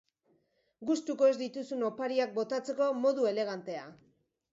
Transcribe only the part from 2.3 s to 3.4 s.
botatzeko modu